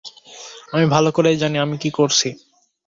[0.73, 2.29] আমি ভালো করেই জানি আমি কি করছি।